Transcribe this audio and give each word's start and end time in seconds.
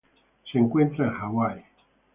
Se 0.51 0.57
encuentra 0.57 1.05
en 1.05 1.13
Hawái. 1.13 1.63